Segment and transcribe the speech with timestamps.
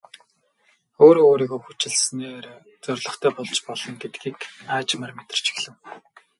[1.05, 2.45] Өөрөө өөрийгөө хүчилснээр
[2.85, 4.39] зорилготой болж болно гэдгийг
[4.75, 5.75] аажмаар мэдэрч эхлэв.